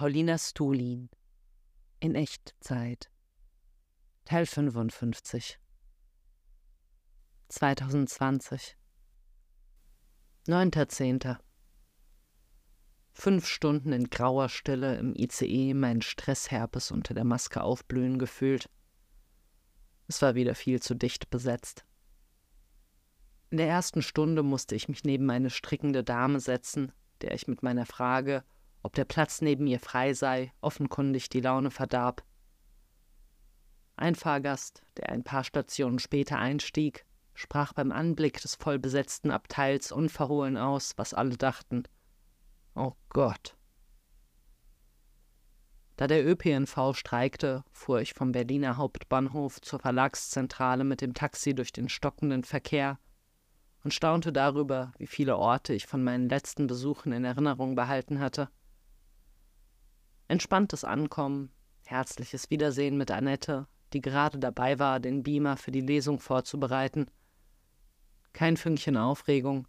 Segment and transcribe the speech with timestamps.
[0.00, 1.10] Paulina Stulin
[2.00, 3.10] in Echtzeit
[4.24, 5.58] Teil 55
[7.50, 8.78] 2020
[10.48, 11.36] 9.10.
[13.12, 18.70] Fünf Stunden in grauer Stille im ICE meinen Stressherpes unter der Maske aufblühen gefühlt.
[20.06, 21.84] Es war wieder viel zu dicht besetzt.
[23.50, 26.90] In der ersten Stunde musste ich mich neben eine strickende Dame setzen,
[27.20, 28.44] der ich mit meiner Frage,
[28.82, 32.22] ob der Platz neben ihr frei sei, offenkundig die Laune verdarb.
[33.96, 37.04] Ein Fahrgast, der ein paar Stationen später einstieg,
[37.34, 41.82] sprach beim Anblick des vollbesetzten Abteils unverhohlen aus, was alle dachten.
[42.74, 43.56] Oh Gott.
[45.96, 51.72] Da der ÖPNV streikte, fuhr ich vom Berliner Hauptbahnhof zur Verlagszentrale mit dem Taxi durch
[51.72, 52.98] den stockenden Verkehr
[53.84, 58.48] und staunte darüber, wie viele Orte ich von meinen letzten Besuchen in Erinnerung behalten hatte.
[60.30, 61.50] Entspanntes Ankommen,
[61.86, 67.10] herzliches Wiedersehen mit Annette, die gerade dabei war, den Beamer für die Lesung vorzubereiten.
[68.32, 69.66] Kein Fünkchen Aufregung,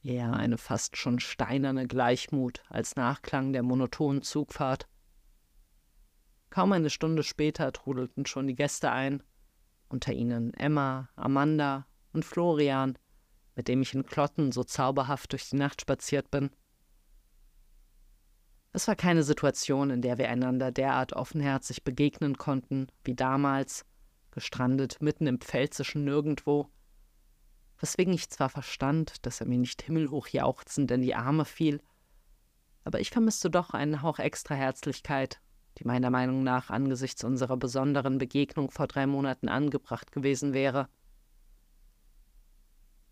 [0.00, 4.86] eher eine fast schon steinerne Gleichmut als Nachklang der monotonen Zugfahrt.
[6.50, 9.24] Kaum eine Stunde später trudelten schon die Gäste ein,
[9.88, 12.96] unter ihnen Emma, Amanda und Florian,
[13.56, 16.50] mit dem ich in Klotten so zauberhaft durch die Nacht spaziert bin.
[18.72, 23.84] Es war keine Situation, in der wir einander derart offenherzig begegnen konnten wie damals,
[24.30, 26.68] gestrandet mitten im pfälzischen Nirgendwo,
[27.78, 31.82] weswegen ich zwar verstand, dass er mir nicht himmelhoch jauchzend in die Arme fiel,
[32.84, 35.40] aber ich vermisste doch einen Hauch extra Herzlichkeit,
[35.78, 40.88] die meiner Meinung nach angesichts unserer besonderen Begegnung vor drei Monaten angebracht gewesen wäre.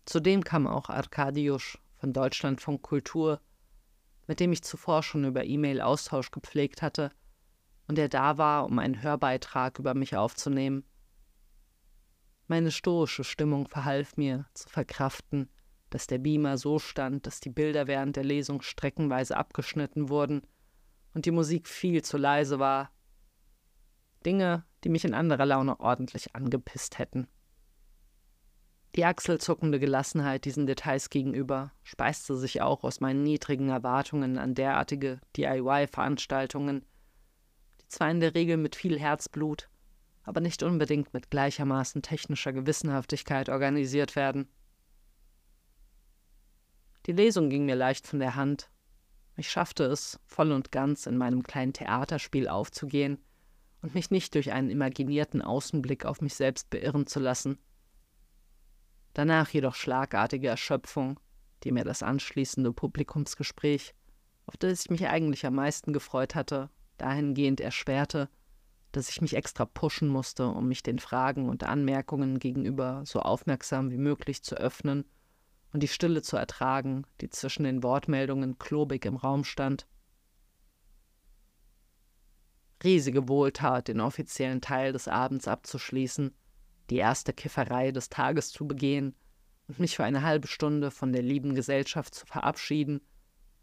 [0.05, 3.41] Zudem kam auch Arkadiusz von Deutschlandfunk Kultur,
[4.29, 7.11] mit dem ich zuvor schon über E-Mail Austausch gepflegt hatte
[7.87, 10.83] und der da war, um einen Hörbeitrag über mich aufzunehmen.
[12.45, 15.49] Meine stoische Stimmung verhalf mir, zu verkraften,
[15.89, 20.43] dass der Beamer so stand, dass die Bilder während der Lesung streckenweise abgeschnitten wurden
[21.15, 22.91] und die Musik viel zu leise war.
[24.27, 27.27] Dinge, die mich in anderer Laune ordentlich angepisst hätten.
[28.95, 35.21] Die achselzuckende Gelassenheit diesen Details gegenüber speiste sich auch aus meinen niedrigen Erwartungen an derartige
[35.37, 36.85] DIY-Veranstaltungen,
[37.81, 39.69] die zwar in der Regel mit viel Herzblut,
[40.23, 44.47] aber nicht unbedingt mit gleichermaßen technischer Gewissenhaftigkeit organisiert werden.
[47.05, 48.71] Die Lesung ging mir leicht von der Hand.
[49.37, 53.19] Ich schaffte es, voll und ganz in meinem kleinen Theaterspiel aufzugehen
[53.81, 57.59] und mich nicht durch einen imaginierten Außenblick auf mich selbst beirren zu lassen–
[59.13, 61.19] danach jedoch schlagartige Erschöpfung,
[61.63, 63.93] die mir das anschließende Publikumsgespräch,
[64.45, 68.29] auf das ich mich eigentlich am meisten gefreut hatte, dahingehend erschwerte,
[68.91, 73.91] dass ich mich extra pushen musste, um mich den Fragen und Anmerkungen gegenüber so aufmerksam
[73.91, 75.05] wie möglich zu öffnen
[75.71, 79.87] und die Stille zu ertragen, die zwischen den Wortmeldungen klobig im Raum stand.
[82.83, 86.33] Riesige Wohltat, den offiziellen Teil des Abends abzuschließen
[86.89, 89.15] die erste Kifferei des Tages zu begehen
[89.67, 93.01] und mich für eine halbe Stunde von der lieben Gesellschaft zu verabschieden,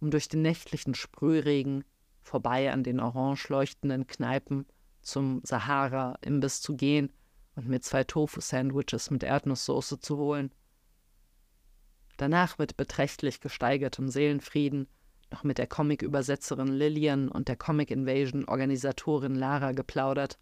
[0.01, 1.85] um durch den nächtlichen Sprühregen
[2.21, 4.67] vorbei an den orange leuchtenden Kneipen
[5.03, 7.13] zum Sahara-Imbiss zu gehen
[7.55, 10.53] und mir zwei Tofu-Sandwiches mit Erdnusssoße zu holen.
[12.17, 14.89] Danach mit beträchtlich gesteigertem Seelenfrieden
[15.31, 20.39] noch mit der Comic-Übersetzerin Lillian und der Comic-Invasion-Organisatorin Lara geplaudert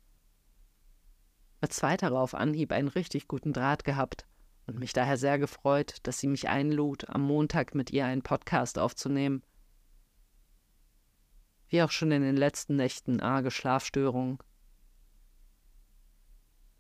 [1.64, 4.26] mit zweiterer auf Anhieb einen richtig guten Draht gehabt
[4.66, 8.78] und mich daher sehr gefreut, dass sie mich einlud, am Montag mit ihr einen Podcast
[8.78, 9.42] aufzunehmen.
[11.68, 14.36] Wie auch schon in den letzten Nächten arge Schlafstörungen.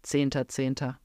[0.02, 1.00] Zehnter, Zehnter.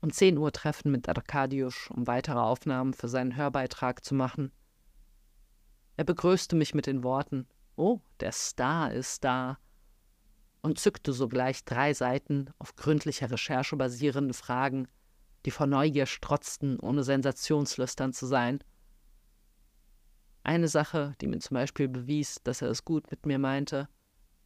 [0.00, 4.52] Um zehn Uhr Treffen mit Arkadiusz, um weitere Aufnahmen für seinen Hörbeitrag zu machen.
[5.96, 9.58] Er begrüßte mich mit den Worten: Oh, der Star ist da
[10.62, 14.88] und zückte sogleich drei Seiten auf gründlicher Recherche basierende Fragen,
[15.46, 18.62] die vor Neugier strotzten, ohne sensationslüstern zu sein.
[20.42, 23.88] Eine Sache, die mir zum Beispiel bewies, dass er es gut mit mir meinte,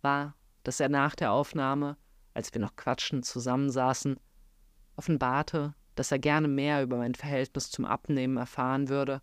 [0.01, 1.97] war, dass er nach der Aufnahme,
[2.35, 4.19] als wir noch quatschend zusammensaßen,
[4.97, 9.23] offenbarte, dass er gerne mehr über mein Verhältnis zum Abnehmen erfahren würde,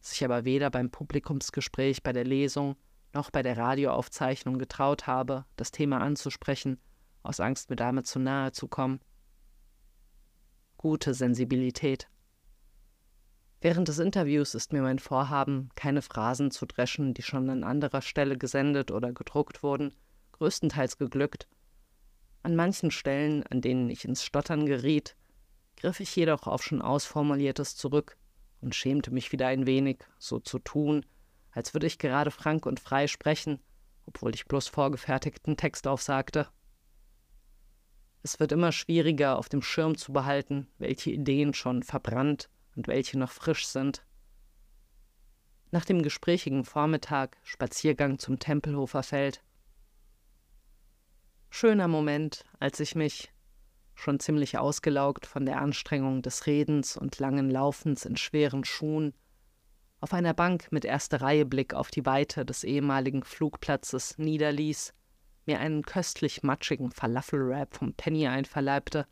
[0.00, 2.76] sich aber weder beim Publikumsgespräch bei der Lesung
[3.18, 6.78] noch bei der Radioaufzeichnung getraut habe, das Thema anzusprechen,
[7.24, 9.00] aus Angst mir damit zu nahe zu kommen.
[10.76, 12.08] Gute Sensibilität.
[13.60, 18.02] Während des Interviews ist mir mein Vorhaben, keine Phrasen zu dreschen, die schon an anderer
[18.02, 19.94] Stelle gesendet oder gedruckt wurden,
[20.30, 21.48] größtenteils geglückt.
[22.44, 25.16] An manchen Stellen, an denen ich ins Stottern geriet,
[25.76, 28.16] griff ich jedoch auf schon Ausformuliertes zurück
[28.60, 31.04] und schämte mich wieder ein wenig, so zu tun,
[31.58, 33.58] als würde ich gerade frank und frei sprechen,
[34.06, 36.46] obwohl ich bloß vorgefertigten Text aufsagte.
[38.22, 43.18] Es wird immer schwieriger, auf dem Schirm zu behalten, welche Ideen schon verbrannt und welche
[43.18, 44.06] noch frisch sind.
[45.72, 49.42] Nach dem gesprächigen Vormittag Spaziergang zum Tempelhofer Feld.
[51.50, 53.32] Schöner Moment, als ich mich,
[53.96, 59.12] schon ziemlich ausgelaugt von der Anstrengung des Redens und langen Laufens in schweren Schuhen,
[60.00, 64.94] auf einer Bank mit erster Reihe Blick auf die Weite des ehemaligen Flugplatzes niederließ,
[65.46, 69.06] mir einen köstlich matschigen Falafelwrap vom Penny einverleibte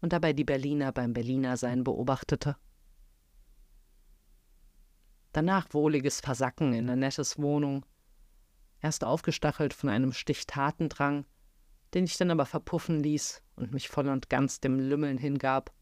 [0.00, 2.56] und dabei die Berliner beim Berlinersein beobachtete.
[5.32, 7.84] Danach wohliges Versacken in Annettes Wohnung,
[8.80, 11.24] erst aufgestachelt von einem Stich Tatendrang,
[11.94, 15.72] den ich dann aber verpuffen ließ und mich voll und ganz dem Lümmeln hingab.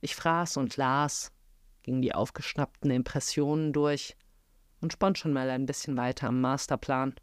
[0.00, 1.32] Ich fraß und las,
[1.82, 4.16] ging die aufgeschnappten Impressionen durch
[4.80, 7.14] und spann schon mal ein bisschen weiter am Masterplan.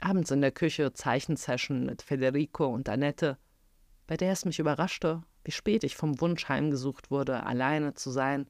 [0.00, 3.38] Abends in der Küche Zeichensession mit Federico und Annette,
[4.06, 8.48] bei der es mich überraschte, wie spät ich vom Wunsch heimgesucht wurde, alleine zu sein.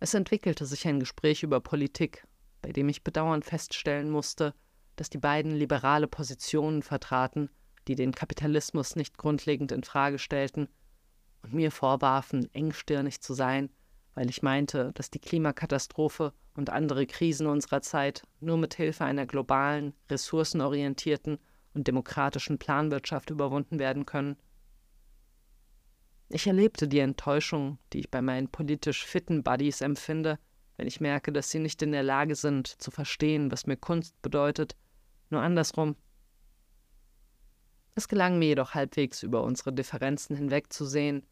[0.00, 2.26] Es entwickelte sich ein Gespräch über Politik,
[2.60, 4.54] bei dem ich bedauernd feststellen musste,
[4.96, 7.50] dass die beiden liberale Positionen vertraten,
[7.88, 10.68] die den Kapitalismus nicht grundlegend in Frage stellten
[11.44, 13.70] und mir vorwarfen, engstirnig zu sein,
[14.14, 19.26] weil ich meinte, dass die Klimakatastrophe und andere Krisen unserer Zeit nur mit Hilfe einer
[19.26, 21.38] globalen, ressourcenorientierten
[21.74, 24.36] und demokratischen Planwirtschaft überwunden werden können.
[26.30, 30.38] Ich erlebte die Enttäuschung, die ich bei meinen politisch fitten Buddies empfinde,
[30.76, 34.20] wenn ich merke, dass sie nicht in der Lage sind, zu verstehen, was mir Kunst
[34.22, 34.76] bedeutet,
[35.30, 35.96] nur andersrum.
[37.94, 41.24] Es gelang mir jedoch halbwegs über unsere Differenzen hinwegzusehen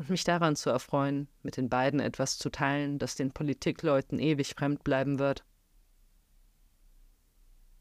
[0.00, 4.54] und mich daran zu erfreuen, mit den beiden etwas zu teilen, das den Politikleuten ewig
[4.54, 5.44] fremd bleiben wird.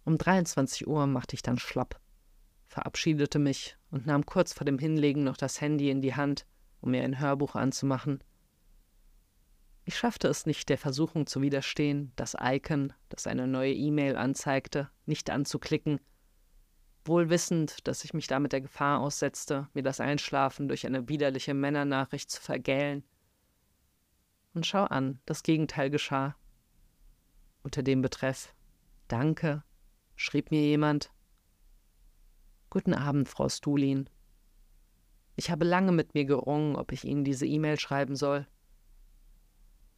[0.04, 1.98] Um 23 Uhr machte ich dann schlapp,
[2.68, 6.46] verabschiedete mich und nahm kurz vor dem Hinlegen noch das Handy in die Hand,
[6.82, 8.22] um mir ein Hörbuch anzumachen.
[9.86, 14.90] Ich schaffte es nicht, der Versuchung zu widerstehen, das Icon, das eine neue E-Mail anzeigte,
[15.06, 16.02] nicht anzuklicken
[17.06, 21.54] wohl wissend, dass ich mich damit der Gefahr aussetzte, mir das Einschlafen durch eine widerliche
[21.54, 23.04] Männernachricht zu vergällen.
[24.54, 26.36] Und schau an, das Gegenteil geschah.
[27.64, 28.54] Unter dem Betreff
[29.08, 29.64] Danke
[30.16, 31.12] schrieb mir jemand
[32.70, 34.10] Guten Abend, Frau Stulin.
[35.36, 38.46] Ich habe lange mit mir gerungen, ob ich Ihnen diese E-Mail schreiben soll.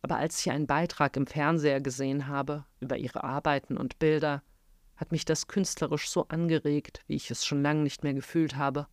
[0.01, 4.43] Aber als ich einen Beitrag im Fernseher gesehen habe über Ihre Arbeiten und Bilder,
[5.01, 8.85] hat mich das künstlerisch so angeregt, wie ich es schon lange nicht mehr gefühlt habe.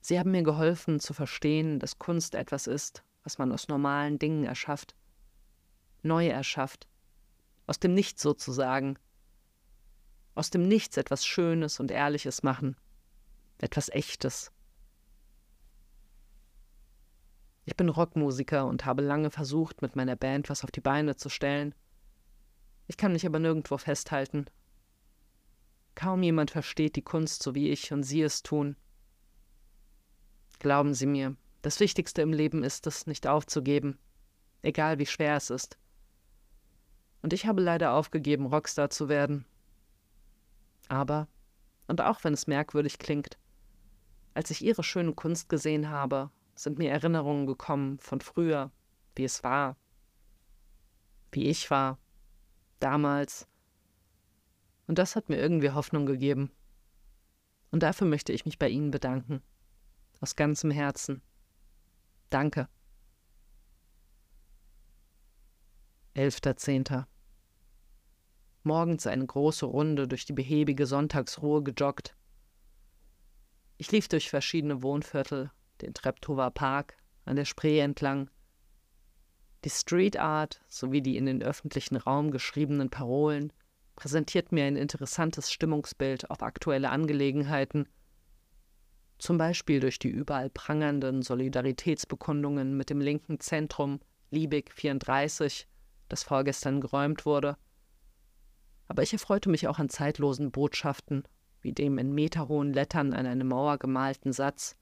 [0.00, 4.44] Sie haben mir geholfen zu verstehen, dass Kunst etwas ist, was man aus normalen Dingen
[4.44, 4.96] erschafft,
[6.02, 6.88] neu erschafft,
[7.66, 8.98] aus dem Nichts sozusagen,
[10.34, 12.76] aus dem Nichts etwas Schönes und Ehrliches machen,
[13.58, 14.52] etwas Echtes.
[17.66, 21.28] Ich bin Rockmusiker und habe lange versucht, mit meiner Band was auf die Beine zu
[21.28, 21.74] stellen–
[22.90, 24.46] ich kann mich aber nirgendwo festhalten.
[25.94, 28.74] Kaum jemand versteht die Kunst so wie ich und Sie es tun.
[30.58, 33.96] Glauben Sie mir, das Wichtigste im Leben ist es, nicht aufzugeben,
[34.62, 35.78] egal wie schwer es ist.
[37.22, 39.44] Und ich habe leider aufgegeben, Rockstar zu werden.
[40.88, 41.28] Aber,
[41.86, 43.38] und auch wenn es merkwürdig klingt,
[44.34, 48.72] als ich Ihre schöne Kunst gesehen habe, sind mir Erinnerungen gekommen von früher,
[49.14, 49.76] wie es war,
[51.30, 51.96] wie ich war
[52.80, 53.46] damals.
[54.86, 56.50] Und das hat mir irgendwie Hoffnung gegeben.
[57.70, 59.42] Und dafür möchte ich mich bei Ihnen bedanken.
[60.20, 61.22] Aus ganzem Herzen.
[62.28, 62.68] Danke.
[66.16, 67.04] 11.10.
[68.62, 72.16] Morgens eine große Runde durch die behäbige Sonntagsruhe gejoggt.
[73.78, 78.28] Ich lief durch verschiedene Wohnviertel, den Treptower Park, an der Spree entlang,
[79.64, 83.52] die Street Art sowie die in den öffentlichen Raum geschriebenen Parolen
[83.96, 87.86] präsentierten mir ein interessantes Stimmungsbild auf aktuelle Angelegenheiten,
[89.18, 94.00] zum Beispiel durch die überall prangernden Solidaritätsbekundungen mit dem linken Zentrum
[94.30, 95.68] Liebig 34,
[96.08, 97.58] das vorgestern geräumt wurde.
[98.88, 101.24] Aber ich erfreute mich auch an zeitlosen Botschaften,
[101.60, 104.76] wie dem in meterhohen Lettern an eine Mauer gemalten Satz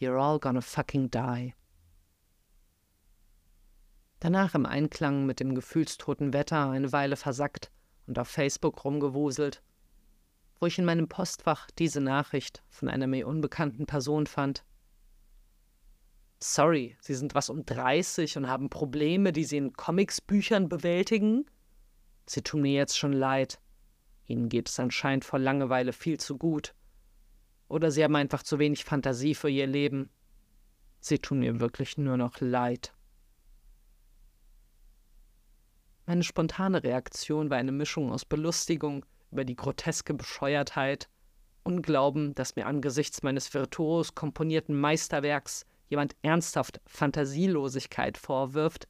[0.00, 1.54] You're all gonna fucking die.
[4.20, 7.70] Danach im Einklang mit dem gefühlstoten Wetter eine Weile versackt
[8.06, 9.62] und auf Facebook rumgewuselt,
[10.58, 14.62] wo ich in meinem Postfach diese Nachricht von einer mir unbekannten Person fand.
[16.38, 21.46] Sorry, Sie sind was um 30 und haben Probleme, die Sie in Comicsbüchern bewältigen?
[22.26, 23.58] Sie tun mir jetzt schon leid.
[24.26, 26.74] Ihnen geht es anscheinend vor Langeweile viel zu gut.
[27.68, 30.10] Oder Sie haben einfach zu wenig Fantasie für Ihr Leben.
[31.00, 32.92] Sie tun mir wirklich nur noch leid.
[36.10, 41.08] Meine spontane Reaktion war eine Mischung aus Belustigung über die groteske Bescheuertheit,
[41.62, 48.88] Unglauben, dass mir angesichts meines virtuos komponierten Meisterwerks jemand ernsthaft Fantasielosigkeit vorwirft,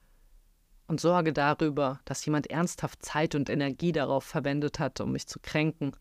[0.87, 5.41] und Sorge darüber, dass jemand ernsthaft Zeit und Energie darauf verwendet hat, um mich zu
[5.41, 5.95] kränken.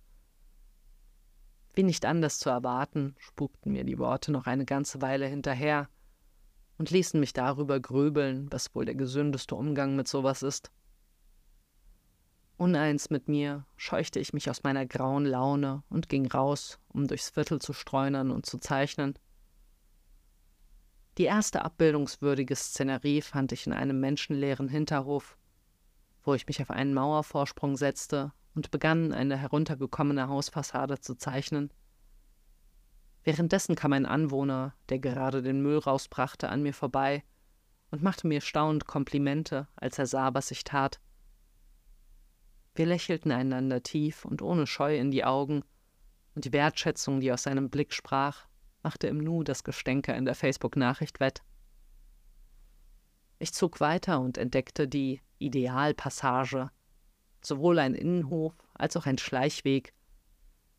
[1.73, 5.89] Wie nicht anders zu erwarten, spukten mir die Worte noch eine ganze Weile hinterher
[6.77, 10.71] und ließen mich darüber grübeln, was wohl der gesündeste Umgang mit sowas ist.
[12.59, 17.29] Uneins mit mir scheuchte ich mich aus meiner grauen Laune und ging raus, um durchs
[17.29, 19.17] Viertel zu streunern und zu zeichnen.
[21.17, 25.37] Die erste abbildungswürdige Szenerie fand ich in einem menschenleeren Hinterhof,
[26.23, 31.71] wo ich mich auf einen Mauervorsprung setzte und begann, eine heruntergekommene Hausfassade zu zeichnen.
[33.23, 37.23] Währenddessen kam ein Anwohner, der gerade den Müll rausbrachte, an mir vorbei
[37.89, 40.99] und machte mir staunend Komplimente, als er sah, was ich tat.
[42.79, 45.65] Wir lächelten einander tief und ohne Scheu in die Augen,
[46.33, 48.47] und die Wertschätzung, die aus seinem Blick sprach,
[48.83, 51.43] machte im Nu das Gestänker in der Facebook-Nachricht wett.
[53.37, 56.71] Ich zog weiter und entdeckte die Idealpassage,
[57.41, 59.93] sowohl ein Innenhof als auch ein Schleichweg,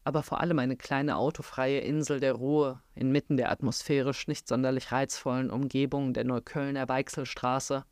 [0.03, 5.51] aber vor allem eine kleine autofreie Insel der Ruhe inmitten der atmosphärisch nicht sonderlich reizvollen
[5.51, 7.85] Umgebung der Neuköllner Weichselstraße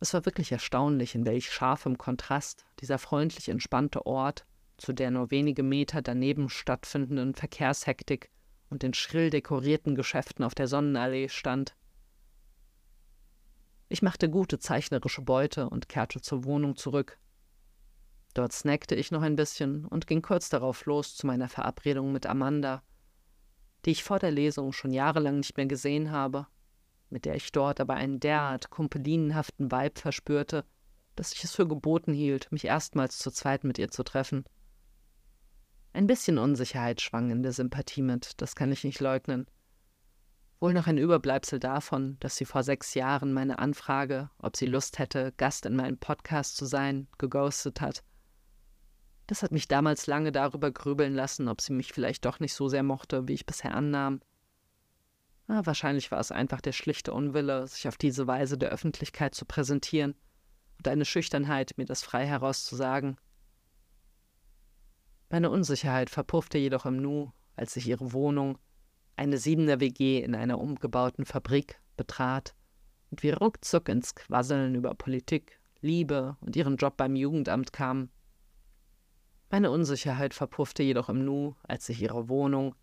[0.00, 5.30] es war wirklich erstaunlich, in welch scharfem Kontrast dieser freundlich entspannte Ort zu der nur
[5.30, 8.30] wenige Meter daneben stattfindenden Verkehrshektik
[8.68, 11.74] und den schrill dekorierten Geschäften auf der Sonnenallee stand.
[13.88, 17.18] Ich machte gute zeichnerische Beute und kehrte zur Wohnung zurück.
[18.34, 22.26] Dort snackte ich noch ein bisschen und ging kurz darauf los zu meiner Verabredung mit
[22.26, 22.82] Amanda,
[23.86, 26.46] die ich vor der Lesung schon jahrelang nicht mehr gesehen habe
[27.10, 30.64] mit der ich dort aber einen derart kumpelinenhaften Weib verspürte,
[31.14, 34.44] dass ich es für geboten hielt, mich erstmals zu zweit mit ihr zu treffen.
[35.92, 39.46] Ein bisschen Unsicherheit schwang in der Sympathie mit, das kann ich nicht leugnen.
[40.60, 44.98] Wohl noch ein Überbleibsel davon, dass sie vor sechs Jahren meine Anfrage, ob sie Lust
[44.98, 48.02] hätte, Gast in meinem Podcast zu sein, geghostet hat.
[49.26, 52.68] Das hat mich damals lange darüber grübeln lassen, ob sie mich vielleicht doch nicht so
[52.68, 54.20] sehr mochte, wie ich bisher annahm.
[55.48, 59.44] Ah, wahrscheinlich war es einfach der schlichte Unwille, sich auf diese Weise der Öffentlichkeit zu
[59.44, 60.16] präsentieren
[60.78, 63.16] und eine Schüchternheit, mir das frei herauszusagen.
[65.30, 68.58] Meine Unsicherheit verpuffte jedoch im Nu, als ich ihre Wohnung,
[69.16, 72.54] eine siebener WG in einer umgebauten Fabrik, betrat
[73.10, 78.10] und wir ruckzuck ins Quasseln über Politik, Liebe und ihren Job beim Jugendamt kam.
[79.50, 82.74] Meine Unsicherheit verpuffte jedoch im Nu, als ich ihre Wohnung,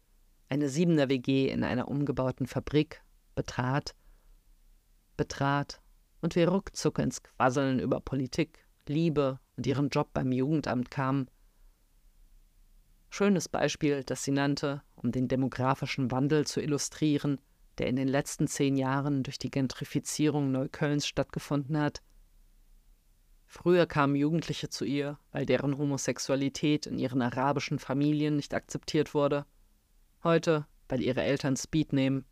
[0.53, 3.01] eine Siebener WG in einer umgebauten Fabrik,
[3.33, 3.95] betrat,
[5.17, 5.81] betrat
[6.21, 11.27] und wir ruckzuck ins Quasseln über Politik, Liebe und ihren Job beim Jugendamt kamen.
[13.09, 17.41] Schönes Beispiel, das sie nannte, um den demografischen Wandel zu illustrieren,
[17.79, 22.03] der in den letzten zehn Jahren durch die Gentrifizierung Neuköllns stattgefunden hat.
[23.47, 29.47] Früher kamen Jugendliche zu ihr, weil deren Homosexualität in ihren arabischen Familien nicht akzeptiert wurde.
[30.23, 32.25] Heute, weil ihre Eltern Speed nehmen.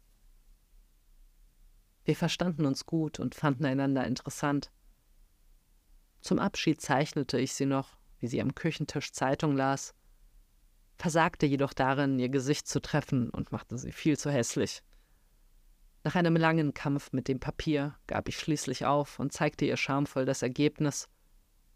[2.05, 4.71] Wir verstanden uns gut und fanden einander interessant.
[6.21, 9.93] Zum Abschied zeichnete ich sie noch, wie sie am Küchentisch Zeitung las,
[10.97, 14.83] versagte jedoch darin, ihr Gesicht zu treffen und machte sie viel zu hässlich.
[16.03, 20.25] Nach einem langen Kampf mit dem Papier gab ich schließlich auf und zeigte ihr schamvoll
[20.25, 21.09] das Ergebnis,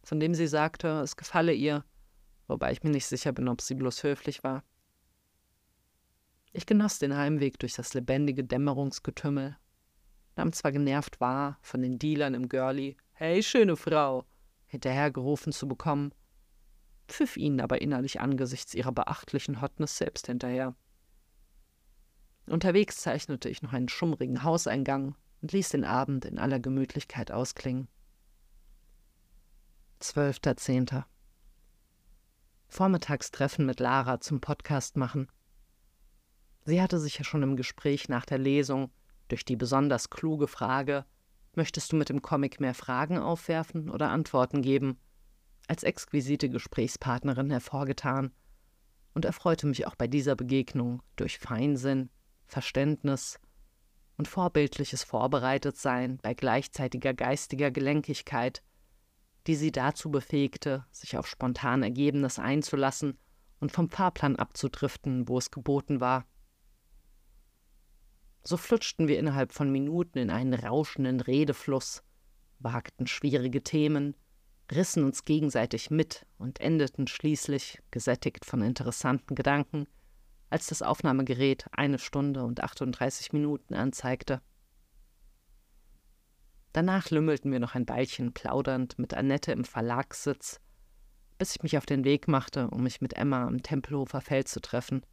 [0.04, 1.84] von dem sie sagte, es gefalle ihr,
[2.48, 4.64] wobei ich mir nicht sicher bin, ob sie bloß höflich war.
[6.56, 9.58] Ich genoss den Heimweg durch das lebendige Dämmerungsgetümmel,
[10.38, 14.24] nahm zwar genervt wahr, von den Dealern im Girlie, hey, schöne Frau,
[14.68, 16.14] hinterhergerufen zu bekommen,
[17.10, 20.78] pfiff ihnen aber innerlich angesichts ihrer beachtlichen Hotness selbst hinterher.
[22.46, 27.90] Unterwegs zeichnete ich noch einen schummrigen Hauseingang und ließ den Abend in aller Gemütlichkeit ausklingen.
[30.00, 31.04] 12.10.
[32.70, 35.28] Vormittagstreffen mit Lara zum Podcast machen.
[36.66, 38.92] Sie hatte sich ja schon im Gespräch nach der Lesung
[39.28, 41.06] durch die besonders kluge Frage
[41.58, 44.98] Möchtest du mit dem Comic mehr Fragen aufwerfen oder Antworten geben?
[45.68, 48.32] als exquisite Gesprächspartnerin hervorgetan
[49.14, 52.10] und erfreute mich auch bei dieser Begegnung durch Feinsinn,
[52.46, 53.40] Verständnis
[54.18, 58.62] und vorbildliches Vorbereitetsein bei gleichzeitiger geistiger Gelenkigkeit,
[59.48, 63.18] die sie dazu befähigte, sich auf spontan Ergebenes einzulassen
[63.60, 66.26] und vom Fahrplan abzudriften, wo es geboten war.
[68.48, 72.04] So flutschten wir innerhalb von Minuten in einen rauschenden Redefluss,
[72.60, 74.16] wagten schwierige Themen,
[74.72, 79.88] rissen uns gegenseitig mit und endeten schließlich, gesättigt von interessanten Gedanken,
[80.52, 84.42] als das Aufnahmegerät eine Stunde und 38 Minuten anzeigte.
[86.72, 90.60] Danach lümmelten wir noch ein Weilchen plaudernd mit Annette im Verlagssitz,
[91.40, 94.62] bis ich mich auf den Weg machte, um mich mit Emma am Tempelhofer Feld zu
[94.62, 95.04] treffen.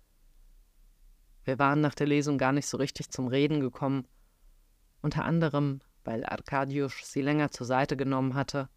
[1.45, 4.07] Wir waren nach der Lesung gar nicht so richtig zum Reden gekommen,
[5.01, 8.69] unter anderem, weil Arkadiusz sie länger zur Seite genommen hatte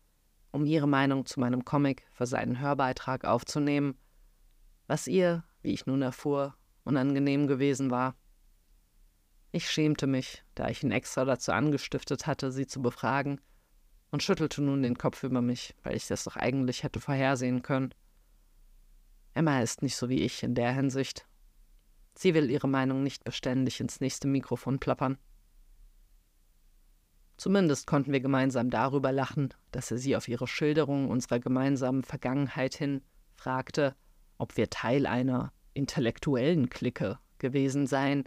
[0.55, 3.97] um ihre Meinung zu meinem Comic für seinen Hörbeitrag aufzunehmen,
[4.87, 6.55] was ihr, wie ich nun erfuhr,
[6.85, 8.15] unangenehm gewesen war.
[9.51, 13.41] Ich schämte mich, da ich ihn extra dazu angestiftet hatte, sie zu befragen,
[14.11, 17.93] und schüttelte nun den Kopf über mich, weil ich das doch eigentlich hätte vorhersehen können.
[19.33, 21.27] Emma ist nicht so wie ich in der Hinsicht.
[22.17, 25.17] Sie will ihre Meinung nicht beständig ins nächste Mikrofon plappern.
[27.37, 32.75] Zumindest konnten wir gemeinsam darüber lachen, dass er sie auf ihre Schilderung unserer gemeinsamen Vergangenheit
[32.75, 33.01] hin
[33.33, 33.95] fragte,
[34.37, 38.23] ob wir Teil einer intellektuellen Clique gewesen seien,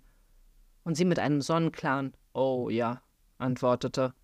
[0.85, 3.03] und sie mit einem sonnenklaren Oh ja
[3.39, 4.15] antwortete,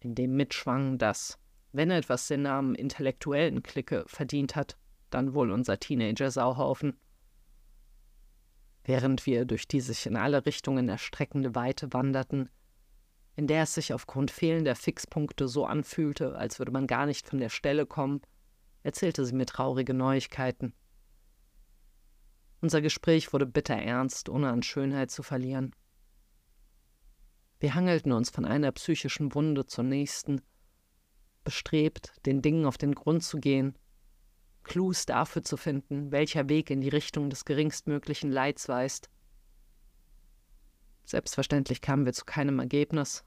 [0.00, 1.38] in dem mitschwang, dass,
[1.72, 4.76] wenn etwas den Namen intellektuellen Clique verdient hat,
[5.10, 6.96] dann wohl unser Teenager-Sauhaufen.
[8.84, 12.48] Während wir durch die sich in alle Richtungen erstreckende Weite wanderten,
[13.36, 17.38] in der es sich aufgrund fehlender Fixpunkte so anfühlte, als würde man gar nicht von
[17.38, 18.20] der Stelle kommen,
[18.82, 20.74] erzählte sie mir traurige Neuigkeiten.
[22.60, 25.74] Unser Gespräch wurde bitter ernst, ohne an Schönheit zu verlieren.
[27.58, 30.42] Wir hangelten uns von einer psychischen Wunde zur nächsten,
[31.44, 33.76] bestrebt, den Dingen auf den Grund zu gehen,
[34.64, 39.10] Clues dafür zu finden, welcher Weg in die Richtung des geringstmöglichen Leids weist.
[41.04, 43.24] Selbstverständlich kamen wir zu keinem Ergebnis.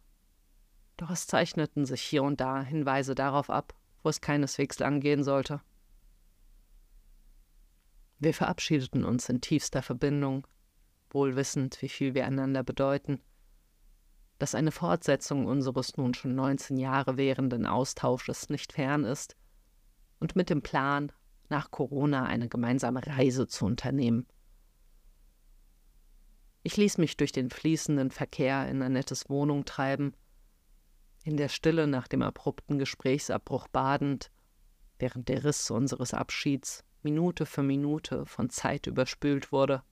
[0.98, 5.24] Doch es zeichneten sich hier und da Hinweise darauf ab, wo es keineswegs lang gehen
[5.24, 5.62] sollte.
[8.20, 10.48] Wir verabschiedeten uns in tiefster Verbindung,
[11.10, 13.22] wohl wissend, wie viel wir einander bedeuten,
[14.40, 19.36] dass eine Fortsetzung unseres nun schon 19 Jahre währenden Austausches nicht fern ist
[20.20, 21.12] und mit dem Plan,
[21.50, 24.28] nach Corona eine gemeinsame Reise zu unternehmen.
[26.64, 30.16] Ich ließ mich durch den fließenden Verkehr in Annettes Wohnung treiben,
[31.24, 34.32] in der Stille nach dem abrupten Gesprächsabbruch badend,
[34.98, 39.84] während der Riss unseres Abschieds Minute für Minute von Zeit überspült wurde.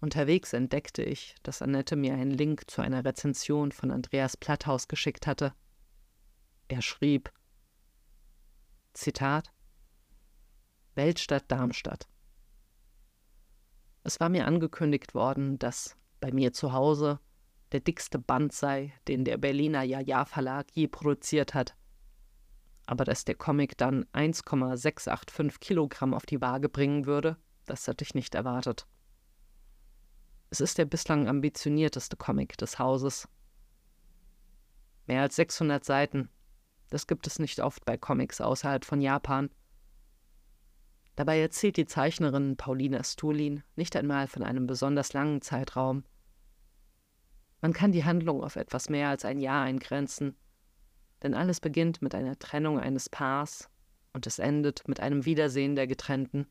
[0.00, 5.26] Unterwegs entdeckte ich, dass Annette mir einen Link zu einer Rezension von Andreas Platthaus geschickt
[5.26, 5.54] hatte.
[6.68, 7.32] Er schrieb
[8.98, 9.52] Zitat
[10.96, 12.08] Weltstadt Darmstadt
[14.02, 17.20] es war mir angekündigt worden, dass bei mir zu Hause
[17.70, 21.76] der dickste Band sei, den der Berliner Jaja Verlag je produziert hat.
[22.86, 28.14] Aber dass der Comic dann 1,685 Kilogramm auf die Waage bringen würde, das hatte ich
[28.14, 28.88] nicht erwartet.
[30.50, 33.28] Es ist der bislang ambitionierteste Comic des Hauses.
[35.06, 36.30] Mehr als 600 Seiten.
[36.90, 39.50] Das gibt es nicht oft bei Comics außerhalb von Japan.
[41.16, 46.04] Dabei erzählt die Zeichnerin Paulina Stulin nicht einmal von einem besonders langen Zeitraum.
[47.60, 50.36] Man kann die Handlung auf etwas mehr als ein Jahr eingrenzen,
[51.22, 53.68] denn alles beginnt mit einer Trennung eines Paars
[54.12, 56.46] und es endet mit einem Wiedersehen der Getrennten.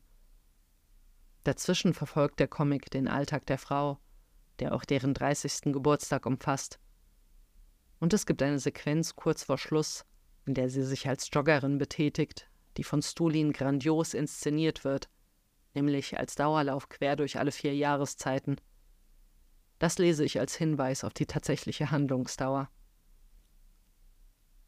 [1.44, 3.98] Dazwischen verfolgt der Comic den Alltag der Frau,
[4.58, 5.72] der auch deren 30.
[5.72, 6.78] Geburtstag umfasst.
[8.00, 10.04] Und es gibt eine Sequenz kurz vor Schluss,
[10.48, 15.10] in der sie sich als Joggerin betätigt, die von Stulin grandios inszeniert wird,
[15.74, 18.56] nämlich als Dauerlauf quer durch alle vier Jahreszeiten.
[19.78, 22.70] Das lese ich als Hinweis auf die tatsächliche Handlungsdauer.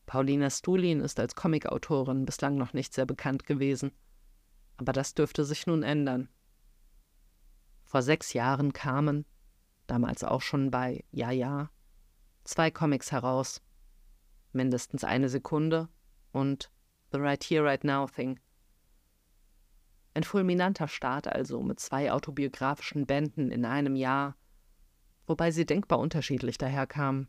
[0.04, 3.90] Paulina Stulin ist als Comicautorin bislang noch nicht sehr bekannt gewesen,
[4.76, 6.28] aber das dürfte sich nun ändern.
[7.86, 9.24] Vor sechs Jahren kamen,
[9.86, 11.70] damals auch schon bei Ja Ja,
[12.44, 13.62] zwei Comics heraus,
[14.52, 15.88] mindestens eine Sekunde
[16.32, 16.70] und
[17.12, 18.40] The Right Here, Right Now Thing.
[20.14, 24.36] Ein fulminanter Start also mit zwei autobiografischen Bänden in einem Jahr,
[25.26, 27.28] wobei sie denkbar unterschiedlich daherkamen.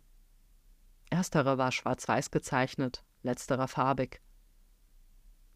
[1.10, 4.22] Ersterer war schwarz-weiß gezeichnet, letzterer farbig.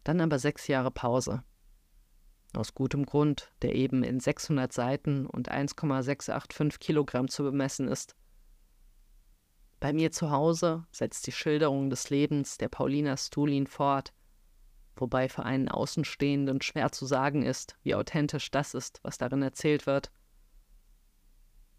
[0.04, 1.42] Dann aber sechs Jahre Pause.
[2.54, 8.14] Aus gutem Grund, der eben in 600 Seiten und 1,685 Kilogramm zu bemessen ist.
[9.78, 14.12] Bei mir zu Hause setzt die Schilderung des Lebens der Paulina Stulin fort,
[14.96, 19.86] wobei für einen Außenstehenden schwer zu sagen ist, wie authentisch das ist, was darin erzählt
[19.86, 20.10] wird.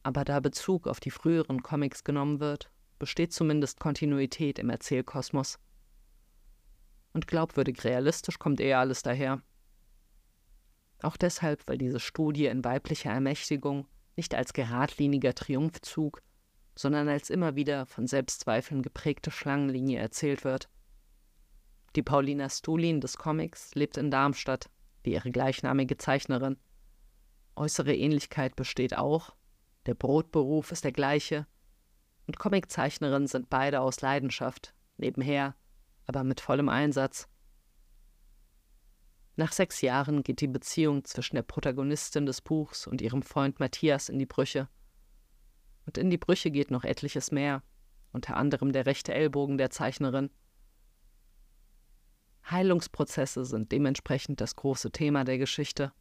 [0.04, 5.60] Aber da Bezug auf die früheren Comics genommen wird, besteht zumindest Kontinuität im Erzählkosmos.
[7.14, 9.42] Und glaubwürdig realistisch kommt eher alles daher.
[11.02, 16.22] Auch deshalb, weil diese Studie in weiblicher Ermächtigung nicht als geradliniger Triumphzug,
[16.78, 20.70] sondern als immer wieder von Selbstzweifeln geprägte Schlangenlinie erzählt wird.
[21.96, 24.70] Die Paulina Stulin des Comics lebt in Darmstadt,
[25.04, 26.58] wie ihre gleichnamige Zeichnerin.
[27.56, 29.34] Äußere Ähnlichkeit besteht auch,
[29.88, 31.48] der Brotberuf ist der gleiche,
[32.28, 35.56] und Comiczeichnerin sind beide aus Leidenschaft, nebenher,
[36.06, 37.28] aber mit vollem Einsatz.
[39.36, 44.10] Nach sechs Jahren geht die Beziehung zwischen der Protagonistin des Buchs und ihrem Freund Matthias
[44.10, 44.68] in die Brüche.
[45.88, 47.64] Und in die Brüche geht noch etliches mehr,
[48.12, 50.30] unter anderem der rechte Ellbogen der Zeichnerin.
[52.52, 55.94] Heilungsprozesse sind dementsprechend das große Thema der Geschichte.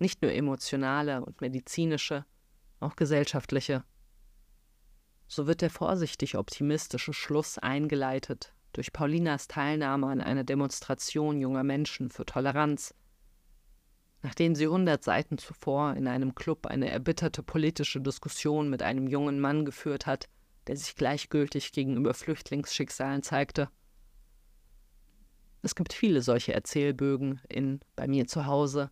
[0.00, 2.26] Nicht nur emotionale und medizinische,
[2.80, 3.84] auch gesellschaftliche.
[5.28, 12.10] So wird der vorsichtig optimistische Schluss eingeleitet durch Paulinas Teilnahme an einer Demonstration junger Menschen
[12.10, 12.94] für Toleranz,
[14.22, 19.40] nachdem sie hundert Seiten zuvor in einem Club eine erbitterte politische Diskussion mit einem jungen
[19.40, 20.28] Mann geführt hat,
[20.66, 23.68] der sich gleichgültig gegenüber Flüchtlingsschicksalen zeigte.
[25.62, 28.90] Es gibt viele solche Erzählbögen in Bei mir zu Hause,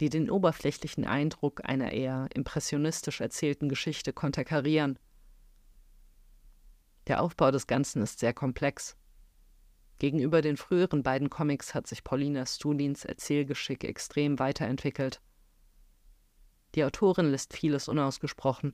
[0.00, 4.98] die den oberflächlichen Eindruck einer eher impressionistisch erzählten Geschichte konterkarieren.
[7.08, 8.96] Der Aufbau des Ganzen ist sehr komplex.
[10.02, 15.22] Gegenüber den früheren beiden Comics hat sich Paulina Stulins Erzählgeschick extrem weiterentwickelt.
[16.74, 18.72] Die Autorin lässt vieles unausgesprochen.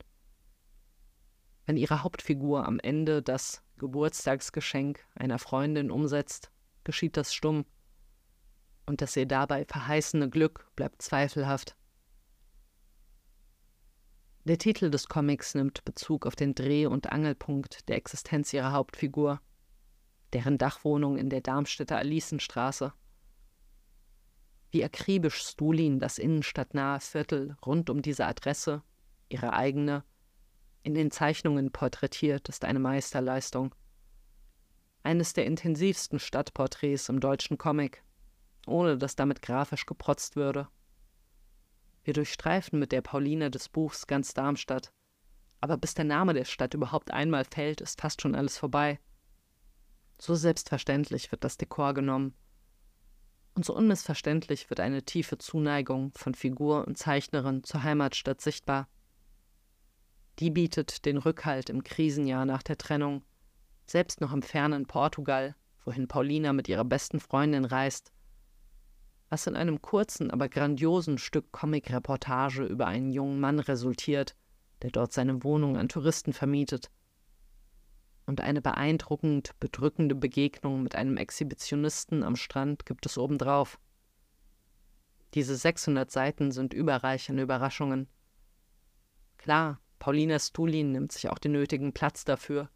[1.67, 6.51] Wenn ihre Hauptfigur am Ende das Geburtstagsgeschenk einer Freundin umsetzt,
[6.83, 7.67] geschieht das stumm.
[8.87, 11.77] Und das ihr dabei verheißene Glück bleibt zweifelhaft.
[14.45, 19.43] Der Titel des Comics nimmt Bezug auf den Dreh- und Angelpunkt der Existenz ihrer Hauptfigur
[20.33, 22.93] deren Dachwohnung in der Darmstädter Alicenstraße.
[24.71, 28.83] Wie akribisch Stulin das innenstadtnahe Viertel rund um diese Adresse,
[29.29, 30.05] ihre eigene,
[30.83, 33.75] in den Zeichnungen porträtiert, ist eine Meisterleistung.
[35.03, 38.03] Eines der intensivsten Stadtporträts im deutschen Comic,
[38.67, 40.69] ohne dass damit grafisch geprotzt würde.
[42.05, 44.93] Wir durchstreifen mit der Pauline des Buchs ganz Darmstadt,
[45.61, 48.99] aber bis der Name der Stadt überhaupt einmal fällt, ist fast schon alles vorbei.
[50.21, 52.35] So selbstverständlich wird das Dekor genommen.
[53.55, 58.89] Und so unmissverständlich wird eine tiefe Zuneigung von Figur und Zeichnerin zur Heimatstadt sichtbar.
[60.39, 63.25] Die bietet den Rückhalt im Krisenjahr nach der Trennung,
[63.87, 68.13] selbst noch im fernen Portugal, wohin Paulina mit ihrer besten Freundin reist,
[69.29, 74.37] was in einem kurzen, aber grandiosen Stück Comic-Reportage über einen jungen Mann resultiert,
[74.83, 76.91] der dort seine Wohnung an Touristen vermietet
[78.29, 83.81] und eine beeindruckend bedrückende Begegnung mit einem Exhibitionisten am Strand gibt es obendrauf.
[85.33, 88.07] Diese 600 Seiten sind überreich an Überraschungen.
[89.39, 92.69] Klar, Paulina Stulin nimmt sich auch den nötigen Platz dafür.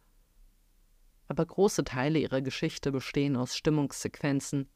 [1.27, 4.67] Aber große Teile ihrer Geschichte bestehen aus Stimmungssequenzen,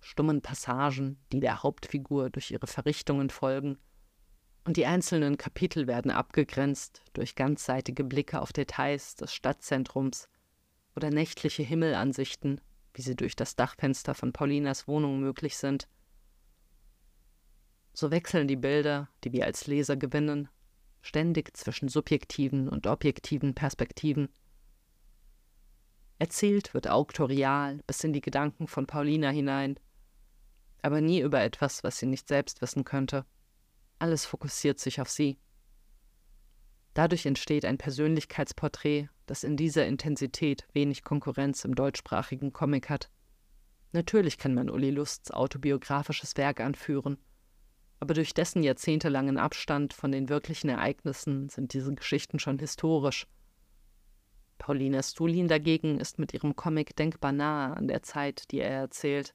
[0.00, 3.78] stummen Passagen, die der Hauptfigur durch ihre Verrichtungen folgen
[4.68, 10.28] und die einzelnen Kapitel werden abgegrenzt durch ganzseitige Blicke auf Details des Stadtzentrums
[10.94, 12.60] oder nächtliche Himmelansichten,
[12.92, 15.88] wie sie durch das Dachfenster von Paulinas Wohnung möglich sind.
[17.94, 20.50] So wechseln die Bilder, die wir als Leser gewinnen,
[21.00, 24.28] ständig zwischen subjektiven und objektiven Perspektiven.
[26.18, 29.80] Erzählt wird auktorial bis in die Gedanken von Paulina hinein,
[30.82, 33.24] aber nie über etwas, was sie nicht selbst wissen könnte.
[33.98, 35.38] Alles fokussiert sich auf sie.
[36.94, 43.10] Dadurch entsteht ein Persönlichkeitsporträt, das in dieser Intensität wenig Konkurrenz im deutschsprachigen Comic hat.
[43.92, 47.18] Natürlich kann man Uli Lusts autobiografisches Werk anführen,
[48.00, 53.26] aber durch dessen jahrzehntelangen Abstand von den wirklichen Ereignissen sind diese Geschichten schon historisch.
[54.58, 59.34] Paulina Stulin dagegen ist mit ihrem Comic denkbar nahe an der Zeit, die er erzählt.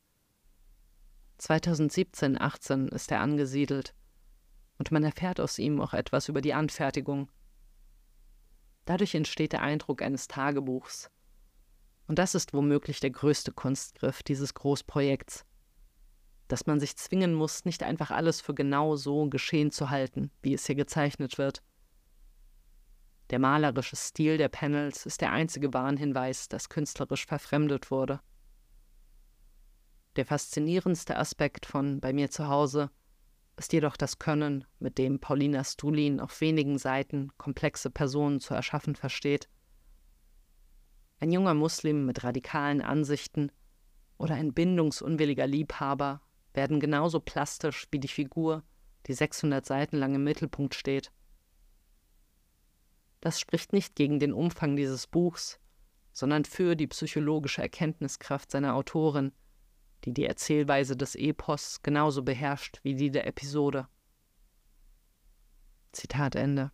[1.38, 3.94] 2017, 18 ist er angesiedelt
[4.78, 7.30] und man erfährt aus ihm auch etwas über die Anfertigung.
[8.86, 11.10] Dadurch entsteht der Eindruck eines Tagebuchs.
[12.08, 15.46] Und das ist womöglich der größte Kunstgriff dieses Großprojekts.
[16.50, 20.54] Dass man sich zwingen muss, nicht einfach alles für genau so geschehen zu halten, wie
[20.54, 21.64] es hier gezeichnet wird.
[23.30, 28.20] Der malerische Stil der Panels ist der einzige Warnhinweis, dass künstlerisch verfremdet wurde.
[30.18, 32.92] Der faszinierendste Aspekt von Bei mir zu Hause
[33.58, 38.96] ist jedoch das Können, mit dem Paulina Stulin auf wenigen Seiten komplexe Personen zu erschaffen
[38.96, 39.50] versteht.
[41.20, 43.52] Ein junger Muslim mit radikalen Ansichten
[44.18, 46.22] oder ein bindungsunwilliger Liebhaber
[46.54, 48.64] werden genauso plastisch wie die Figur,
[49.08, 51.12] die 600 Seiten lang im Mittelpunkt steht.
[53.22, 55.60] Das spricht nicht gegen den Umfang dieses Buchs,
[56.12, 59.32] sondern für die psychologische Erkenntniskraft seiner Autorin,
[60.06, 63.88] die die Erzählweise des Epos genauso beherrscht wie die der Episode.
[65.92, 66.72] Zitat Ende.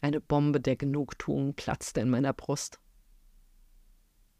[0.00, 2.78] Eine Bombe der Genugtuung platzte in meiner Brust.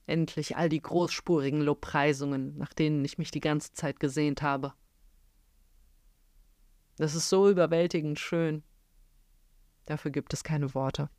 [0.06, 4.74] Endlich all die großspurigen Lobpreisungen, nach denen ich mich die ganze Zeit gesehnt habe.
[6.96, 8.62] Das ist so überwältigend schön.
[9.86, 11.10] Dafür gibt es keine Worte.